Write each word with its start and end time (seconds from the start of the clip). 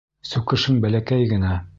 Сүкешең 0.29 0.79
бәләкәй 0.85 1.29
генә. 1.35 1.53